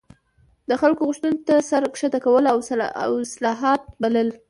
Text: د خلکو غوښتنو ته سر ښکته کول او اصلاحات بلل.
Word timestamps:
د 0.69 0.71
خلکو 0.81 1.01
غوښتنو 1.07 1.43
ته 1.47 1.55
سر 1.69 1.81
ښکته 1.99 2.19
کول 2.25 2.45
او 3.03 3.11
اصلاحات 3.25 3.81
بلل. 4.01 4.29